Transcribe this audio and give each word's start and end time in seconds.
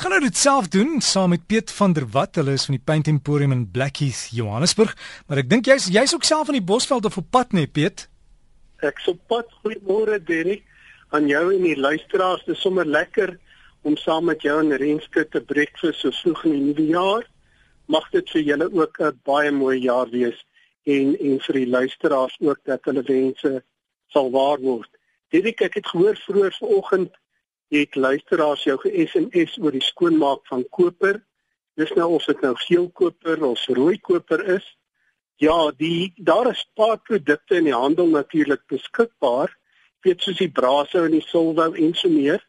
Ons 0.00 0.08
gaan 0.08 0.16
nou 0.16 0.30
dit 0.32 0.38
self 0.40 0.68
doen 0.72 1.02
saam 1.04 1.28
met 1.28 1.42
Piet 1.44 1.72
van 1.76 1.92
der 1.92 2.06
Walt. 2.08 2.38
Hulle 2.40 2.54
is 2.56 2.62
van 2.64 2.78
die 2.78 2.84
Paint 2.88 3.08
Emporium 3.10 3.52
in 3.52 3.66
Blackheath, 3.68 4.30
Johannesburg. 4.32 4.94
Maar 5.28 5.42
ek 5.42 5.50
dink 5.50 5.68
jy's 5.68 5.90
jy's 5.92 6.14
ook 6.16 6.24
self 6.24 6.48
van 6.48 6.56
die 6.56 6.64
Bosveld 6.70 7.04
of 7.04 7.18
op 7.20 7.26
pad 7.28 7.52
nee, 7.52 7.68
Piet. 7.68 8.06
Ek 8.80 9.04
sop 9.04 9.20
pad. 9.28 9.52
Goeiemôre 9.60 10.16
Derek. 10.24 10.64
Aan 11.12 11.28
jou 11.28 11.42
en 11.52 11.68
die 11.68 11.76
luisteraars, 11.76 12.46
dis 12.48 12.64
sommer 12.64 12.88
lekker 12.88 13.34
om 13.84 14.00
saam 14.00 14.24
met 14.32 14.40
jou 14.40 14.56
en 14.62 14.72
Renske 14.80 15.26
te 15.28 15.44
breakfast 15.52 16.00
so 16.00 16.16
vroeg 16.22 16.46
in 16.48 16.56
die 16.56 16.64
nuwe 16.70 16.88
jaar. 16.94 17.28
Mag 17.92 18.08
dit 18.16 18.32
vir 18.32 18.48
julle 18.54 18.72
ook 18.72 19.04
'n 19.04 19.20
baie 19.28 19.52
mooi 19.52 19.82
jaar 19.84 20.08
wees 20.08 20.40
en 20.88 21.12
en 21.20 21.40
vir 21.44 21.60
die 21.60 21.70
luisteraars 21.76 22.40
ook 22.40 22.64
dat 22.64 22.88
hulle 22.88 23.04
wense 23.04 23.58
sal 24.08 24.32
waar 24.32 24.64
word. 24.64 24.88
Derek, 25.28 25.60
ek 25.60 25.74
het 25.74 25.92
gehoor 25.92 26.16
vroeër 26.16 26.56
vanoggend 26.56 27.12
het 27.70 27.94
luisteraars 27.94 28.64
jou 28.66 28.76
ge-SMS 28.82 29.58
oor 29.62 29.74
die 29.74 29.84
skoonmaak 29.84 30.42
van 30.50 30.64
koper. 30.74 31.20
Dis 31.78 31.92
nou 31.94 32.08
of 32.16 32.26
dit 32.26 32.40
nou 32.42 32.54
geel 32.66 32.88
koper 32.90 33.44
of 33.46 33.66
rooi 33.66 33.98
koper 34.02 34.42
is. 34.56 34.66
Ja, 35.40 35.70
die 35.76 36.12
daar 36.16 36.50
is 36.50 36.66
paar 36.74 36.98
produkte 36.98 37.56
in 37.56 37.70
die 37.70 37.76
handel 37.76 38.10
natuurlik 38.10 38.66
beskikbaar, 38.68 39.54
weet 40.04 40.20
soos 40.22 40.40
die 40.42 40.50
Brasou 40.50 41.06
en 41.06 41.14
die 41.14 41.24
Solvou 41.24 41.70
en 41.72 41.94
so 41.94 42.10
meer 42.12 42.42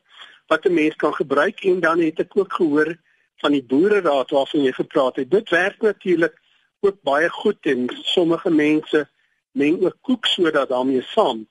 wat 0.52 0.66
'n 0.66 0.74
mens 0.74 0.96
kan 0.96 1.14
gebruik 1.14 1.64
en 1.64 1.80
dan 1.80 2.00
het 2.00 2.20
ek 2.20 2.38
ook 2.38 2.54
gehoor 2.54 2.98
van 3.42 3.52
die 3.52 3.64
boereraad 3.64 4.30
waarvan 4.30 4.64
jy 4.64 4.72
gepraat 4.72 5.16
het. 5.16 5.32
Dit 5.32 5.50
werk 5.50 5.82
natuurlik 5.82 6.36
ook 6.80 7.02
baie 7.02 7.30
goed 7.30 7.66
en 7.66 7.88
sommige 8.04 8.50
mense 8.50 9.08
meng 9.52 9.84
ook 9.84 9.98
koeksoda 10.02 10.66
daarmee 10.66 11.02
saam. 11.02 11.48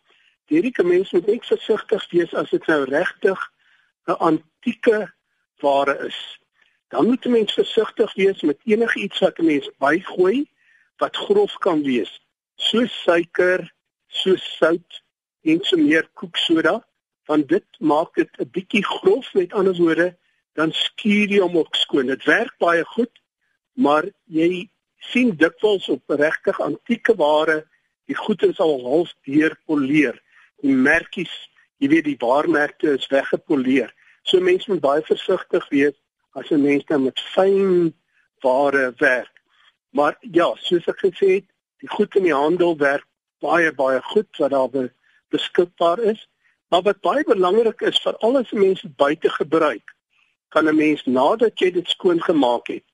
Hierdie 0.46 0.84
mense 0.84 1.16
moet 1.16 1.26
net 1.26 1.46
versigtig 1.46 2.10
wees 2.10 2.34
as 2.34 2.50
dit 2.50 2.66
nou 2.66 2.84
regtig 2.84 3.50
'n 4.06 4.18
antieke 4.18 5.12
ware 5.60 6.06
is. 6.06 6.38
Dan 6.88 7.06
moet 7.06 7.24
'n 7.24 7.30
mens 7.30 7.52
versigtig 7.52 8.14
wees 8.14 8.40
met 8.40 8.60
enige 8.64 8.98
iets 8.98 9.18
wat 9.18 9.38
'n 9.38 9.44
mens 9.44 9.70
bygooi 9.78 10.48
wat 10.96 11.16
grof 11.16 11.54
kan 11.58 11.82
wees, 11.82 12.20
soos 12.54 13.02
suiker, 13.02 13.72
soos 14.06 14.56
sout 14.56 15.02
en 15.42 15.58
so 15.64 15.76
meer 15.76 16.08
koeksoda, 16.14 16.86
want 17.24 17.48
dit 17.48 17.66
maak 17.78 18.14
dit 18.14 18.30
'n 18.38 18.50
bietjie 18.50 18.84
grof 18.84 19.34
met 19.34 19.52
ander 19.52 19.76
woorde, 19.76 20.18
dan 20.52 20.72
skuur 20.72 21.28
jy 21.28 21.40
hom 21.40 21.56
ook 21.56 21.74
skoon. 21.74 22.06
Dit 22.06 22.24
werk 22.24 22.54
baie 22.58 22.84
goed, 22.84 23.20
maar 23.72 24.04
jy 24.24 24.68
sien 24.96 25.36
dikwels 25.36 25.88
op 25.88 26.02
regtig 26.06 26.60
antieke 26.60 27.14
ware 27.16 27.66
die 28.10 28.16
goed 28.16 28.42
is 28.42 28.58
al 28.58 28.80
half 28.82 29.14
deurpoleer. 29.24 30.18
Die 30.60 30.74
merkies 30.74 31.32
jy 31.80 31.88
weet 31.88 32.04
die 32.04 32.20
waarmerke 32.20 32.94
is 32.98 33.08
weggepoleer. 33.12 33.92
So 34.22 34.40
mense 34.40 34.70
moet 34.70 34.84
baie 34.84 35.02
versigtig 35.02 35.68
wees 35.72 35.96
as 36.36 36.50
'n 36.50 36.62
mens 36.62 36.84
dan 36.84 37.04
met 37.04 37.20
fyn 37.34 37.94
ware 38.40 38.92
werk. 38.98 39.34
Maar 39.90 40.16
ja, 40.20 40.54
soos 40.56 40.86
ek 40.86 41.00
gesê 41.00 41.28
het, 41.40 41.48
die 41.80 41.88
goed 41.88 42.14
in 42.16 42.22
die 42.22 42.34
handel 42.34 42.76
werk 42.76 43.06
baie 43.40 43.72
baie 43.72 44.00
goed 44.02 44.36
wat 44.36 44.50
daar 44.50 44.68
be, 44.70 44.90
beskikbaar 45.28 45.98
is. 45.98 46.28
Maar 46.68 46.82
wat 46.82 47.00
baie 47.00 47.24
belangrik 47.24 47.80
is 47.80 47.98
vir 48.04 48.16
al 48.16 48.42
die 48.42 48.58
mense 48.58 48.88
buite 48.88 49.30
gebruik, 49.30 49.94
kan 50.48 50.68
'n 50.68 50.76
mens 50.76 51.04
nadat 51.06 51.58
jy 51.58 51.70
dit 51.70 51.88
skoon 51.88 52.22
gemaak 52.22 52.68
het 52.68 52.84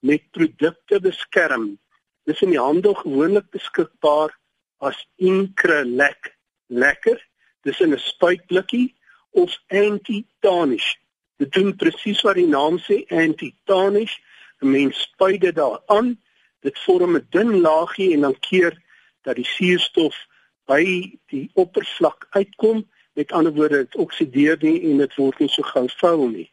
met 0.00 0.30
produkte 0.30 1.00
beskerm. 1.00 1.78
Dis 2.24 2.42
in 2.42 2.50
die 2.50 2.60
handel 2.60 2.94
gewoonlik 2.94 3.50
beskikbaar 3.50 4.30
as 4.78 5.06
Increlec. 5.16 6.36
Lekker 6.68 7.27
dis 7.62 7.80
in 7.80 7.94
'n 7.94 7.98
spuitblikkie 7.98 8.94
of 9.30 9.58
anti-tarnish. 9.68 10.96
Dit 11.36 11.52
doen 11.52 11.76
presies 11.76 12.20
wat 12.26 12.34
die 12.34 12.46
naam 12.46 12.78
sê, 12.78 13.06
anti-tarnish. 13.08 14.18
'n 14.60 14.70
Mens 14.70 15.00
spuit 15.00 15.40
dit 15.40 15.54
daaraan, 15.54 16.18
dit 16.60 16.78
vorm 16.78 17.16
'n 17.16 17.26
dun 17.30 17.60
laagie 17.60 18.12
en 18.14 18.20
dan 18.20 18.38
keer 18.38 18.82
dat 19.22 19.36
die 19.36 19.44
suurstof 19.44 20.16
by 20.66 20.84
die 21.26 21.50
oppervlak 21.54 22.26
uitkom. 22.30 22.86
Met 23.12 23.32
ander 23.32 23.52
woorde, 23.52 23.76
dit 23.76 23.96
oksideer 23.96 24.56
nie 24.60 24.82
en 24.90 24.98
dit 24.98 25.14
word 25.14 25.38
nie 25.38 25.48
so 25.48 25.62
gou 25.62 25.88
vuil 25.88 26.28
nie. 26.28 26.50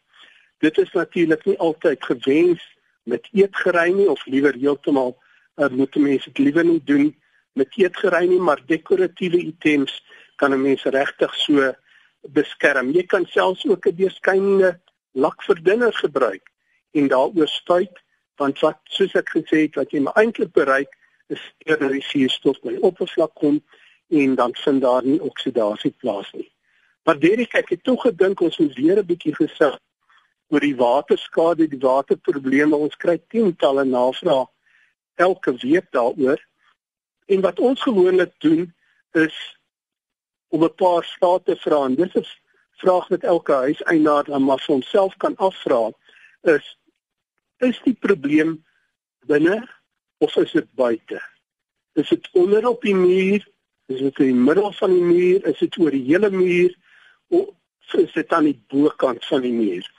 Dit 0.58 0.78
is 0.78 0.92
natuurlik 0.92 1.46
nie 1.46 1.58
altyd 1.58 2.04
gewens 2.04 2.64
met 3.04 3.28
eetgerei 3.34 3.94
nie 3.94 4.10
of 4.10 4.26
liewer 4.26 4.54
heeltemal 4.54 5.18
uh, 5.56 5.68
moet 5.68 5.96
mense 5.96 6.32
dit 6.32 6.38
liewer 6.38 6.66
nie 6.66 6.82
doen 6.84 7.16
met 7.54 7.78
eetgerei 7.78 8.28
nie, 8.28 8.40
maar 8.40 8.62
dekoratiewe 8.66 9.38
items 9.38 10.04
kan 10.36 10.54
'n 10.54 10.62
mens 10.62 10.84
regtig 10.84 11.36
so 11.36 11.74
beskerm. 12.22 12.92
Jy 12.92 13.06
kan 13.06 13.26
selfs 13.26 13.66
ook 13.66 13.86
'n 13.86 13.96
deurskynende 13.96 14.80
lakverdunner 15.12 15.94
gebruik 15.94 16.52
en 16.92 17.08
daaroor 17.08 17.48
spuit 17.48 18.04
want 18.36 18.60
wat 18.60 18.80
soos 18.84 19.14
ek 19.16 19.30
gesê 19.30 19.58
het 19.66 19.76
wat 19.76 19.92
jy 19.92 20.00
maar 20.00 20.18
eintlik 20.20 20.52
bereik 20.52 20.92
is 21.28 21.42
eerder 21.58 21.92
die 21.92 22.04
suurstof 22.04 22.60
by 22.62 22.76
oppervlak 22.82 23.34
kom 23.34 23.62
en 24.10 24.36
dan 24.36 24.56
vind 24.56 24.82
daar 24.82 25.06
nie 25.06 25.22
oksidasie 25.22 25.94
plaas 25.98 26.32
nie. 26.32 26.52
Maar 27.06 27.20
Derek, 27.20 27.54
ek 27.54 27.70
het 27.70 27.84
tog 27.84 28.02
gedink 28.02 28.42
ons 28.42 28.58
moet 28.58 28.76
weer 28.76 28.98
'n 29.00 29.06
bietjie 29.06 29.36
gesig 29.36 29.80
oor 30.50 30.60
die 30.60 30.76
waterskade, 30.76 31.68
die 31.68 31.80
waterprobleme. 31.80 32.76
Ons 32.76 32.96
kry 32.96 33.18
tientalle 33.30 33.86
navrae 33.86 34.46
elke 35.16 35.54
week 35.62 35.92
daaroor. 35.92 36.40
En 37.26 37.42
wat 37.42 37.60
ons 37.60 37.82
gewoonlik 37.82 38.34
doen 38.40 38.74
is 39.12 39.36
om 40.56 40.64
'n 40.64 40.76
paar 40.82 41.04
state 41.04 41.44
te 41.52 41.56
vra 41.66 41.86
en 41.86 41.96
dis 41.96 42.16
'n 42.16 42.26
vraag 42.82 43.08
wat 43.08 43.24
elke 43.24 43.54
huiseienaar 43.54 44.24
dan 44.24 44.44
maar 44.44 44.62
vir 44.66 44.74
homself 44.76 45.14
kan 45.18 45.36
afvra 45.36 45.92
is 46.56 46.66
is 47.58 47.80
die 47.84 47.98
probleem 48.08 48.66
binne 49.28 49.58
of 50.18 50.36
is 50.36 50.52
dit 50.52 50.68
buite? 50.74 51.22
Is 51.94 52.10
dit 52.10 52.30
onder 52.32 52.68
op 52.68 52.82
die 52.82 52.96
muur? 52.96 53.48
Is 53.86 54.00
dit 54.00 54.20
in 54.20 54.26
die 54.26 54.44
middel 54.48 54.72
van 54.72 54.94
die 54.94 55.04
muur? 55.04 55.46
Is 55.46 55.60
dit 55.60 55.78
oor 55.78 55.92
die 55.92 56.04
hele 56.04 56.30
muur? 56.30 56.76
Of 57.28 57.94
is 57.94 58.14
dit 58.14 58.34
aan 58.34 58.50
die 58.50 58.60
bokant 58.68 59.26
van 59.26 59.42
die 59.42 59.54
muur? 59.54 59.92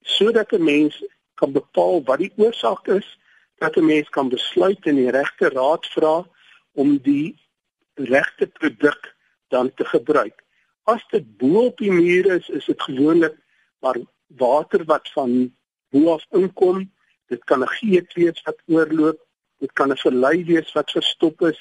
Sodat 0.00 0.52
'n 0.52 0.64
mens 0.64 1.02
kan 1.34 1.52
bepaal 1.52 2.02
wat 2.04 2.18
die 2.18 2.32
oorsaak 2.36 2.88
is, 2.88 3.18
dat 3.58 3.76
'n 3.76 3.84
mens 3.84 4.08
kan 4.08 4.28
besluit 4.28 4.86
en 4.86 4.96
die 4.96 5.10
regte 5.10 5.48
raad 5.48 5.86
vra 5.86 6.26
om 6.72 6.98
die 6.98 7.38
regte 7.94 8.46
produk 8.46 9.14
dan 9.50 9.74
te 9.74 9.84
gebruik. 9.84 10.42
As 10.88 11.02
dit 11.10 11.26
bo 11.38 11.66
op 11.66 11.78
die 11.78 11.92
muur 11.92 12.30
is, 12.38 12.48
is 12.48 12.66
dit 12.70 12.82
gewoonlik 12.82 13.36
maar 13.80 13.98
water 14.38 14.84
wat 14.84 15.10
van 15.14 15.52
bo 15.90 16.14
af 16.14 16.24
inkom. 16.30 16.86
Dit 17.26 17.44
kan 17.44 17.62
'n 17.62 17.74
geet 17.78 18.12
wees 18.14 18.42
wat 18.42 18.62
oorloop, 18.66 19.20
dit 19.58 19.72
kan 19.72 19.90
'n 19.92 19.96
verlei 19.96 20.44
wees 20.44 20.72
wat 20.72 20.90
verstop 20.90 21.42
is. 21.42 21.60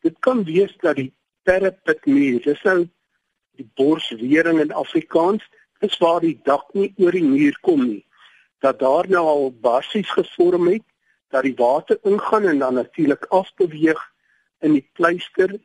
Dit 0.00 0.18
kan 0.18 0.44
wees 0.44 0.76
dat 0.80 0.96
die 0.96 1.12
parapet 1.42 2.06
muur, 2.06 2.42
dis 2.42 2.62
nou 2.62 2.88
die 3.56 3.70
borswering 3.74 4.60
in 4.60 4.72
Afrikaans, 4.72 5.44
dis 5.80 5.98
waar 5.98 6.20
die 6.20 6.40
dak 6.44 6.74
nie 6.74 6.92
oor 6.96 7.12
die 7.12 7.24
muur 7.24 7.58
kom 7.60 7.86
nie. 7.86 8.04
Dat 8.58 8.78
daar 8.78 9.08
nou 9.08 9.24
al 9.26 9.50
basies 9.60 10.10
gevorm 10.10 10.68
het 10.68 10.84
dat 11.28 11.42
die 11.42 11.56
water 11.56 11.98
ingaan 12.02 12.44
en 12.44 12.58
dan 12.58 12.74
natuurlik 12.74 13.24
afbeweeg 13.24 14.00
in 14.60 14.72
die 14.72 14.88
pleister 14.92 15.58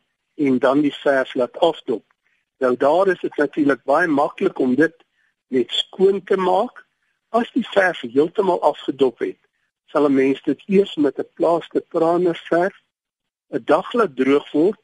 en 0.45 0.59
dan 0.59 0.81
die 0.81 0.93
verf 0.93 1.33
laat 1.33 1.57
afdop. 1.59 2.05
Nou 2.57 2.75
daar 2.77 3.07
is 3.07 3.19
dit 3.19 3.35
natuurlik 3.35 3.83
baie 3.83 4.07
maklik 4.07 4.59
om 4.59 4.75
dit 4.75 4.95
net 5.47 5.71
skoon 5.71 6.23
te 6.23 6.37
maak. 6.37 6.85
As 7.29 7.51
die 7.55 7.65
verf 7.73 8.01
heeltemal 8.01 8.61
afgedop 8.61 9.19
het, 9.19 9.39
sal 9.91 10.07
'n 10.09 10.13
mens 10.13 10.41
dit 10.43 10.61
eers 10.67 10.95
met 10.95 11.19
'n 11.19 11.29
plaaste 11.33 11.81
praner 11.93 12.37
verf 12.49 12.75
'n 13.51 13.63
dag 13.65 13.93
laat 13.93 14.15
droog 14.15 14.51
word 14.51 14.81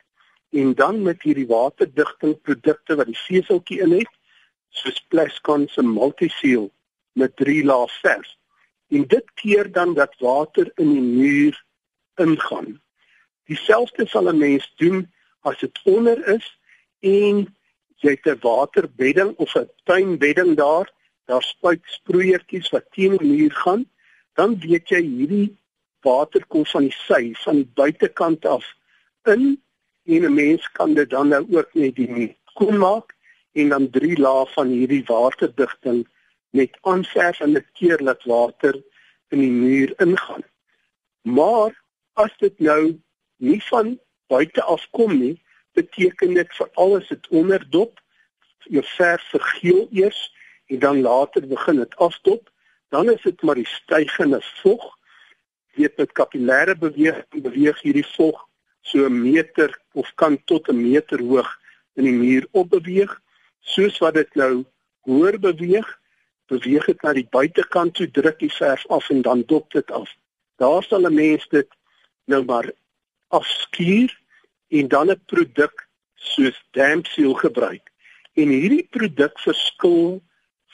en 0.49 0.73
dan 0.73 1.01
met 1.01 1.21
hierdie 1.21 1.47
waterdigting 1.47 2.41
produkte 2.41 2.95
wat 2.95 3.05
die 3.05 3.21
veseltjie 3.27 3.79
in 3.85 3.91
het, 3.91 4.11
soos 4.69 4.99
Plascon 5.09 5.67
se 5.67 5.83
Multiseal 5.83 6.69
met 7.11 7.35
3 7.35 7.63
lae 7.65 7.87
verf. 8.01 8.35
En 8.89 9.07
dit 9.07 9.31
keer 9.33 9.71
dan 9.71 9.93
dat 9.93 10.15
water 10.19 10.71
in 10.75 10.91
die 10.93 11.01
muur 11.01 11.63
ingaan. 12.15 12.81
Dieselfde 13.45 14.07
sal 14.07 14.29
'n 14.29 14.37
mens 14.37 14.73
doen 14.75 15.13
as 15.41 15.59
dit 15.59 15.79
onder 15.83 16.27
is 16.27 16.47
en 16.99 17.45
jy 18.01 18.13
het 18.15 18.25
'n 18.25 18.39
waterbedding 18.41 19.35
of 19.37 19.55
'n 19.55 19.69
tuinbedding 19.83 20.55
daar, 20.55 20.91
daar 21.25 21.43
spuit 21.43 21.81
sproeiertjies 21.83 22.69
wat 22.69 22.91
teen 22.91 23.17
die 23.17 23.27
muur 23.27 23.51
gaan, 23.51 23.85
dan 24.33 24.59
weet 24.59 24.89
jy 24.89 25.01
hierdie 25.01 25.57
water 26.01 26.45
kom 26.47 26.65
van 26.65 26.81
die 26.87 26.97
sy 27.07 27.33
van 27.43 27.55
die 27.55 27.71
buitekant 27.73 28.45
af 28.45 28.65
in 29.23 29.61
en 30.05 30.23
'n 30.25 30.33
mens 30.33 30.71
kan 30.71 30.93
dit 30.93 31.09
dan 31.09 31.27
nou 31.27 31.45
ook 31.57 31.73
net 31.73 31.95
die 31.95 32.35
skoon 32.45 32.77
maak 32.77 33.15
en 33.51 33.69
dan 33.69 33.89
drie 33.89 34.17
lae 34.17 34.45
van 34.55 34.67
hierdie 34.67 35.03
waterdigting 35.05 36.07
met 36.49 36.77
aanverf 36.81 37.39
en 37.39 37.57
'n 37.57 37.65
keer 37.73 37.99
laat 37.99 38.23
water 38.23 38.75
in 39.33 39.39
die 39.39 39.51
muur 39.51 39.93
ingaan. 39.97 40.43
Maar 41.21 41.83
as 42.13 42.33
dit 42.37 42.59
nou 42.59 42.99
nie 43.37 43.63
van 43.63 43.99
buite 44.27 44.63
afkom 44.63 45.17
nie, 45.19 45.35
beteken 45.77 46.33
dit 46.33 46.53
vir 46.59 46.69
alles 46.73 47.07
dit 47.07 47.27
onderdop, 47.29 47.99
jou 48.67 48.83
verf 48.97 49.23
vergeel 49.31 49.87
eers 49.91 50.19
en 50.67 50.79
dan 50.79 51.01
later 51.01 51.47
begin 51.47 51.81
dit 51.83 51.95
afdop, 51.95 52.49
dan 52.89 53.11
is 53.11 53.21
dit 53.21 53.41
maar 53.41 53.55
die 53.55 53.67
stygende 53.67 54.41
vog. 54.61 54.83
Weet 55.77 55.97
met 55.97 56.11
kapillêre 56.11 56.75
beweging 56.79 57.43
beweeg 57.43 57.81
hierdie 57.81 58.07
vog 58.15 58.47
so 58.81 59.05
'n 59.05 59.21
meter 59.21 59.69
of 59.93 60.07
kan 60.15 60.43
tot 60.43 60.67
'n 60.67 60.81
meter 60.81 61.19
hoog 61.19 61.49
in 61.99 62.03
die 62.03 62.19
muur 62.23 62.47
opbeweeg. 62.51 63.11
Soos 63.59 63.97
wat 63.97 64.13
dit 64.13 64.35
nou 64.35 64.65
hoër 65.07 65.39
beweeg, 65.39 65.87
beweeg 66.47 66.85
dit 66.85 67.01
na 67.01 67.13
die 67.13 67.27
buitekant 67.29 67.93
toe, 67.95 68.11
druk 68.11 68.39
die 68.39 68.53
verf 68.53 68.87
af 68.87 69.09
en 69.09 69.21
dan 69.21 69.43
dop 69.45 69.71
dit 69.71 69.91
af. 69.91 70.09
Daar 70.55 70.83
sal 70.83 71.07
'n 71.07 71.13
mens 71.13 71.47
dit 71.47 71.69
nou 72.25 72.43
maar 72.45 72.71
afskuur 73.27 74.11
en 74.67 74.87
dan 74.87 75.09
'n 75.11 75.21
produk 75.25 75.87
soos 76.15 76.57
damp 76.71 77.05
seal 77.05 77.33
gebruik. 77.33 77.91
En 78.33 78.47
hierdie 78.47 78.87
produk 78.89 79.39
verskil 79.39 80.21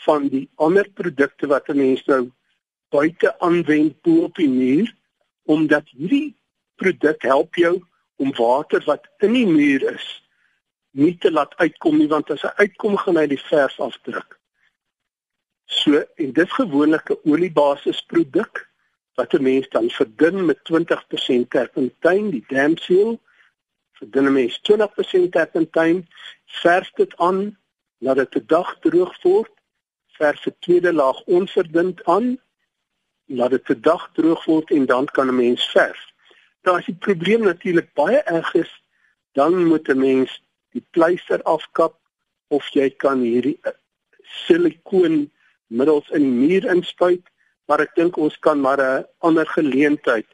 van 0.06 0.28
die 0.28 0.50
ander 0.56 0.90
produkte 0.90 1.48
wat 1.48 1.70
'n 1.70 1.78
mens 1.78 2.06
nou 2.06 2.32
buite 2.90 3.40
aanwend 3.40 4.02
bo 4.02 4.24
op 4.24 4.36
die 4.36 4.50
muur 4.50 4.96
omdat 5.44 5.90
hierdie 5.90 6.36
produk 6.76 7.22
help 7.22 7.56
jou 7.56 7.84
om 8.16 8.36
water 8.36 8.84
wat 8.86 9.08
in 9.18 9.34
die 9.34 9.48
muur 9.48 9.94
is 9.94 10.08
nie 10.94 11.18
te 11.18 11.32
laat 11.32 11.56
uitkom 11.58 11.98
nie 11.98 12.08
want 12.08 12.30
as 12.32 12.42
hy 12.46 12.52
uitkom 12.66 12.98
gaan 13.02 13.18
hy 13.18 13.26
die 13.28 13.42
verf 13.50 13.80
afdruk. 13.82 14.38
So 15.66 16.04
en 16.22 16.34
dit 16.34 16.52
gewoonlik 16.60 17.10
'n 17.10 17.32
oliebasis 17.32 18.02
produk 18.14 18.70
wat 19.16 19.34
'n 19.34 19.44
mens 19.44 19.70
dan 19.70 19.90
verdun 19.90 20.46
met 20.46 20.64
20% 20.64 21.50
terpentyn, 21.50 22.30
die 22.30 22.46
damp 22.48 22.80
seal. 22.80 23.22
Verdun 23.92 24.26
'n 24.26 24.34
mens 24.34 24.60
20% 24.60 25.32
terpentyn, 25.32 26.08
verf 26.46 26.92
dit 26.92 27.18
aan 27.18 27.58
laat 27.98 28.16
dit 28.16 28.36
'n 28.36 28.44
dag 28.48 28.80
droog 28.80 29.22
word 29.22 29.54
verf 30.18 30.46
'n 30.48 30.56
tweede 30.60 30.94
laag 30.94 31.20
onverdund 31.24 32.04
aan, 32.04 32.40
laat 33.26 33.50
dit 33.50 33.70
'n 33.70 33.82
dag 33.82 34.04
droog 34.14 34.46
word 34.46 34.72
en 34.72 34.86
dan 34.86 35.06
kan 35.06 35.28
'n 35.28 35.36
mens 35.36 35.64
verf. 35.72 36.02
Nou 36.64 36.78
as 36.78 36.86
die 36.86 37.04
probleem 37.08 37.44
natuurlik 37.44 37.94
baie 37.94 38.22
erg 38.38 38.54
is, 38.54 38.72
dan 39.32 39.66
moet 39.66 39.88
'n 39.90 40.00
mens 40.00 40.42
die 40.72 40.86
pleister 40.90 41.42
afkap 41.44 41.96
of 42.48 42.68
jy 42.68 42.90
kan 42.90 43.20
hierdie 43.20 43.60
eh, 43.62 43.72
silikoon 44.46 45.32
middels 45.68 46.10
in 46.10 46.22
die 46.22 46.38
muur 46.48 46.66
inspuit, 46.76 47.26
maar 47.68 47.84
ek 47.86 47.96
dink 47.96 48.18
ons 48.18 48.38
kan 48.40 48.60
maar 48.62 48.82
'n 48.82 49.06
ander 49.20 49.48
geleentheid 49.48 50.28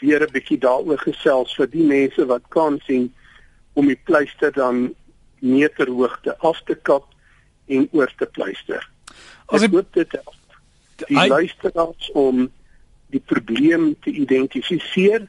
weer 0.00 0.22
'n 0.22 0.32
bietjie 0.32 0.58
daaroor 0.58 0.98
gesels 0.98 1.54
vir 1.54 1.70
die 1.70 1.86
mense 1.86 2.26
wat 2.26 2.42
kan 2.48 2.80
sien 2.86 3.12
om 3.74 3.86
die 3.86 4.00
pleister 4.04 4.52
dan 4.52 4.94
meterhoogte 5.40 6.38
af 6.38 6.62
te 6.64 6.74
kap 6.74 7.06
en 7.66 7.88
oor 7.92 8.10
te 8.18 8.26
pleister. 8.26 8.82
As 9.46 9.62
ek 9.62 9.72
hoop 9.72 9.92
dit 9.92 10.12
help. 10.12 10.58
Die 11.06 11.18
I... 11.18 11.28
luisteraars 11.28 12.10
om 12.14 12.50
die 13.12 13.20
probleem 13.20 13.92
te 14.00 14.10
identifiseer 14.10 15.28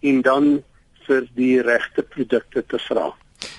en 0.00 0.22
dan 0.22 0.62
vir 1.06 1.26
die 1.34 1.60
regte 1.62 2.02
produkte 2.02 2.62
te 2.66 2.78
vra. 2.88 3.10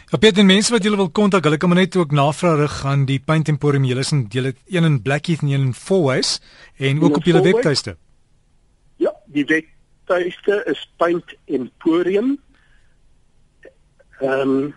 Ja, 0.06 0.19
Peter, 0.22 0.46
mense 0.46 0.69
wat 0.69 0.84
julle 0.86 1.00
wil 1.00 1.10
kontak, 1.10 1.48
hulle 1.48 1.57
kan 1.57 1.72
maar 1.72 1.80
net 1.80 1.96
ook 1.98 2.12
navraag 2.13 2.60
rig 2.60 2.74
aan 2.86 3.07
die 3.10 3.18
Paint 3.18 3.48
Emporium. 3.50 3.88
Julle 3.90 4.04
is 4.06 4.12
in 4.13 4.25
julle 4.30 4.52
een 4.69 4.86
in 4.86 5.02
Blackheath 5.02 5.42
en 5.42 5.50
een 5.50 5.62
in 5.69 5.74
Fourways 5.74 6.42
en 6.78 7.02
ook 7.02 7.16
op 7.18 7.25
julle 7.25 7.42
webtuiste. 7.42 7.96
Ja, 9.02 9.16
die 9.25 9.46
webtuiste 9.46 10.62
is 10.69 10.84
Paint 10.98 11.36
Emporium. 11.46 12.38
Ehm 14.19 14.50
um, 14.50 14.74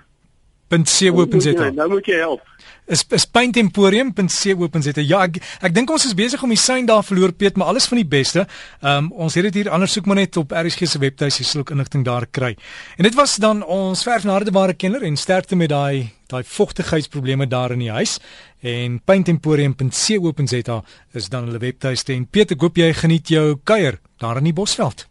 .co.za. 0.69 1.71
Nou 1.71 1.89
moet 1.97 2.07
jy 2.07 2.23
help 2.25 2.45
is 2.89 3.05
is 3.09 3.27
paintemporium.co.za. 3.27 5.03
Ja, 5.05 5.23
ek 5.27 5.39
ek 5.69 5.75
dink 5.77 5.91
ons 5.93 6.07
is 6.09 6.17
besig 6.17 6.43
om 6.45 6.53
die 6.53 6.61
sein 6.61 6.89
daar 6.89 7.05
verloor 7.07 7.35
Piet, 7.37 7.59
maar 7.61 7.73
alles 7.73 7.89
van 7.91 8.01
die 8.01 8.09
beste. 8.09 8.47
Ehm 8.81 9.09
um, 9.09 9.11
ons 9.27 9.37
het 9.37 9.49
dit 9.49 9.61
hier 9.61 9.71
anders 9.75 9.93
soek 9.97 10.09
maar 10.09 10.21
net 10.21 10.37
op 10.41 10.53
RSG 10.53 10.89
se 10.89 11.01
webtuis, 11.03 11.39
jy 11.41 11.47
sal 11.47 11.65
ook 11.65 11.75
inligting 11.75 12.05
daar 12.05 12.27
kry. 12.27 12.55
En 12.97 13.05
dit 13.05 13.15
was 13.15 13.37
dan 13.37 13.65
ons 13.65 14.03
verfnardebare 14.03 14.75
kenner 14.75 15.03
en 15.03 15.17
sterkte 15.17 15.57
met 15.57 15.73
daai 15.73 16.09
daai 16.29 16.45
vogtigheidsprobleme 16.45 17.47
daar 17.49 17.73
in 17.73 17.87
die 17.87 17.93
huis 17.93 18.19
en 18.61 18.99
paintemporium.co.za 19.05 20.83
is 21.13 21.29
dan 21.29 21.49
hulle 21.49 21.59
webtuiste 21.59 22.13
en 22.13 22.27
Piet, 22.27 22.53
ek 22.53 22.61
hoop 22.61 22.77
jy 22.77 22.93
geniet 22.93 23.29
jou 23.33 23.57
kuier 23.65 24.01
daar 24.21 24.41
in 24.43 24.51
die 24.51 24.57
Bosveld. 24.57 25.07